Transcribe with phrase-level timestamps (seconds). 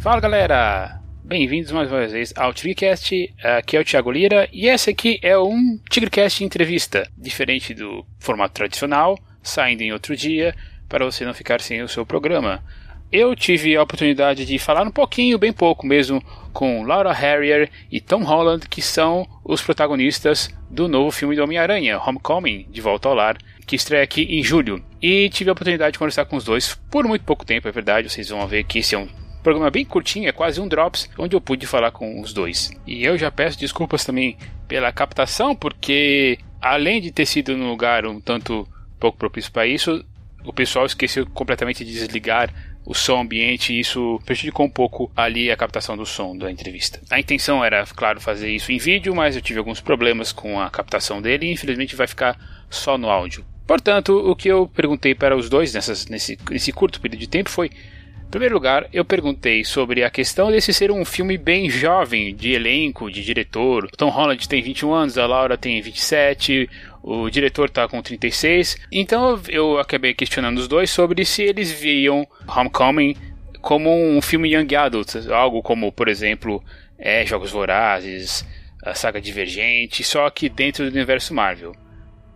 [0.00, 1.00] Fala galera!
[1.24, 3.34] Bem-vindos mais uma vez ao TigreCast.
[3.42, 8.54] Aqui é o Thiago Lira e esse aqui é um TigreCast entrevista, diferente do formato
[8.54, 10.54] tradicional, saindo em outro dia,
[10.88, 12.62] para você não ficar sem o seu programa.
[13.10, 18.00] Eu tive a oportunidade de falar um pouquinho, bem pouco mesmo, com Laura Harrier e
[18.00, 23.16] Tom Holland, que são os protagonistas do novo filme do Homem-Aranha, Homecoming, De Volta ao
[23.16, 24.80] Lar, que estreia aqui em julho.
[25.02, 28.08] E tive a oportunidade de conversar com os dois por muito pouco tempo, é verdade,
[28.08, 31.34] vocês vão ver que esse é um programa bem curtinho, é quase um drops, onde
[31.34, 32.70] eu pude falar com os dois.
[32.86, 38.06] E eu já peço desculpas também pela captação, porque além de ter sido num lugar
[38.06, 40.04] um tanto pouco propício para isso,
[40.44, 42.52] o pessoal esqueceu completamente de desligar
[42.84, 47.00] o som ambiente e isso prejudicou um pouco ali a captação do som da entrevista.
[47.10, 50.70] A intenção era, claro, fazer isso em vídeo, mas eu tive alguns problemas com a
[50.70, 52.38] captação dele e infelizmente vai ficar
[52.70, 53.44] só no áudio.
[53.66, 57.50] Portanto, o que eu perguntei para os dois nessas, nesse, nesse curto período de tempo
[57.50, 57.70] foi
[58.28, 62.52] em primeiro lugar, eu perguntei sobre a questão desse ser um filme bem jovem, de
[62.52, 63.86] elenco, de diretor.
[63.86, 66.68] O Tom Holland tem 21 anos, a Laura tem 27,
[67.02, 68.76] o diretor tá com 36.
[68.92, 73.16] Então eu acabei questionando os dois sobre se eles viam Homecoming
[73.62, 76.62] como um filme young adult, algo como, por exemplo,
[76.98, 78.46] é, Jogos Vorazes,
[78.84, 81.72] a saga Divergente, só que dentro do universo Marvel.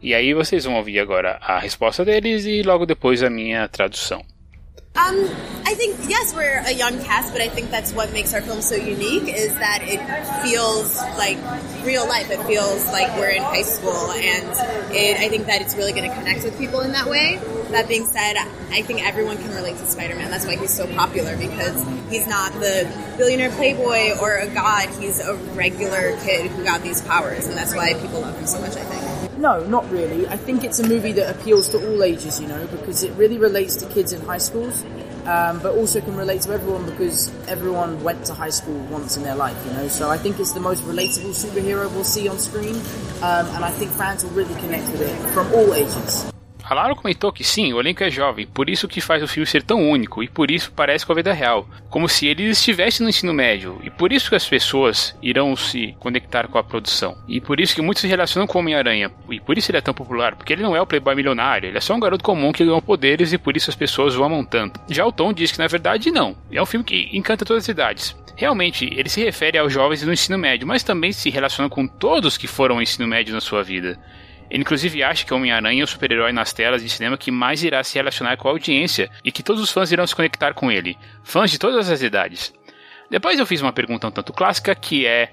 [0.00, 4.24] E aí vocês vão ouvir agora a resposta deles e logo depois a minha tradução.
[4.96, 5.24] Um,
[5.64, 8.60] I think yes, we're a young cast, but I think that's what makes our film
[8.60, 10.00] so unique is that it
[10.42, 11.38] feels like
[11.84, 12.28] real life.
[12.30, 14.48] It feels like we're in high school, and
[14.92, 17.40] it, I think that it's really going to connect with people in that way.
[17.70, 20.28] That being said, I think everyone can relate to Spider-Man.
[20.28, 24.88] That's why he's so popular because he's not the billionaire playboy or a god.
[24.98, 28.60] He's a regular kid who got these powers, and that's why people love him so
[28.60, 28.76] much.
[28.76, 29.29] I think.
[29.40, 30.28] No, not really.
[30.28, 33.38] I think it's a movie that appeals to all ages, you know, because it really
[33.38, 34.84] relates to kids in high schools,
[35.24, 39.22] um, but also can relate to everyone because everyone went to high school once in
[39.22, 39.88] their life, you know.
[39.88, 42.76] So I think it's the most relatable superhero we'll see on screen,
[43.22, 46.30] um, and I think fans will really connect with it from all ages.
[46.70, 49.60] A comentou que sim, o elenco é jovem, por isso que faz o filme ser
[49.60, 53.10] tão único e por isso parece com a vida real, como se eles estivessem no
[53.10, 57.18] ensino médio, e por isso que as pessoas irão se conectar com a produção.
[57.26, 59.80] E por isso que muitos se relacionam com o Homem-Aranha, e por isso ele é
[59.80, 62.52] tão popular, porque ele não é o playboy milionário, ele é só um garoto comum
[62.52, 64.78] que ganhou poderes e por isso as pessoas o amam tanto.
[64.88, 67.68] Já o Tom diz que na verdade não, é um filme que encanta todas as
[67.68, 68.16] idades.
[68.36, 72.38] Realmente, ele se refere aos jovens do ensino médio, mas também se relaciona com todos
[72.38, 73.98] que foram ao ensino médio na sua vida.
[74.50, 77.82] Ele inclusive acha que Homem-Aranha é o super-herói nas telas de cinema que mais irá
[77.84, 80.98] se relacionar com a audiência e que todos os fãs irão se conectar com ele,
[81.22, 82.52] fãs de todas as idades.
[83.08, 85.30] Depois eu fiz uma pergunta um tanto clássica que é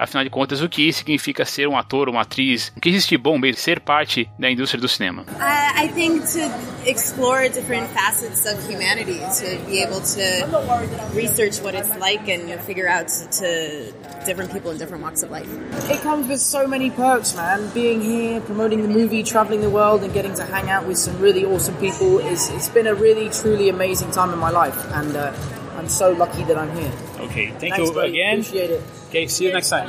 [0.00, 2.72] Afinal de contas, o que significa ser um ator, uma atriz?
[2.74, 5.26] O que existe bom mesmo ser parte da indústria do cinema?
[5.28, 11.76] Uh, I think to explore different facets of humanity, to be able to research what
[11.76, 13.92] it's like and figure out to,
[14.24, 15.46] different people in different walks of life.
[15.90, 17.68] It comes with so many perks, man.
[17.74, 21.20] Being here, promoting the movie, traveling the world, and getting to hang out with some
[21.20, 25.14] really awesome people is it's been a really truly amazing time in my life, and
[25.14, 25.30] uh,
[25.76, 27.09] I'm so lucky that I'm here.
[27.22, 28.08] Ok, thank Thanks, you buddy.
[28.08, 28.40] again.
[28.40, 28.82] Appreciate it.
[29.08, 29.86] Ok, see you next time.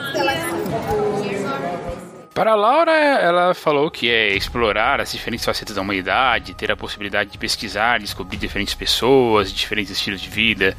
[2.34, 6.78] Para a Laura, ela falou que é explorar as diferentes facetas da humanidade, ter a
[6.78, 10.76] possibilidade de pesquisar, descobrir diferentes pessoas, diferentes estilos de vida.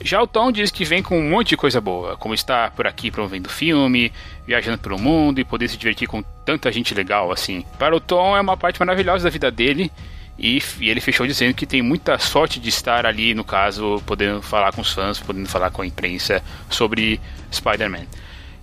[0.00, 2.86] Já o Tom diz que vem com um monte de coisa boa, como estar por
[2.86, 4.12] aqui promovendo filme,
[4.46, 7.64] viajando pelo mundo e poder se divertir com tanta gente legal assim.
[7.78, 9.90] Para o Tom é uma parte maravilhosa da vida dele
[10.38, 14.42] e, e ele fechou dizendo que tem muita sorte de estar ali, no caso, podendo
[14.42, 17.20] falar com os fãs, podendo falar com a imprensa sobre
[17.52, 18.04] Spider-Man.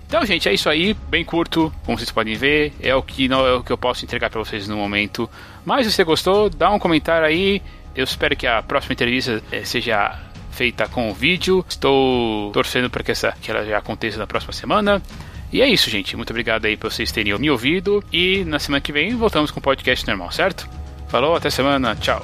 [0.08, 3.48] Então, gente, é isso aí, bem curto, como vocês podem ver, é o que não
[3.48, 5.28] é o que eu posso entregar para vocês no momento.
[5.66, 7.62] Mas se você gostou, dá um comentário aí.
[7.96, 10.20] Eu espero que a próxima entrevista eh, seja
[10.52, 11.66] feita com vídeo.
[11.68, 15.02] Estou torcendo para que essa que ela já aconteça na próxima semana.
[15.52, 16.16] E é isso, gente.
[16.16, 19.60] Muito obrigado aí por vocês terem me ouvido e na semana que vem voltamos com
[19.60, 20.83] o podcast normal, certo?
[21.14, 22.24] Falou, até semana, tchau.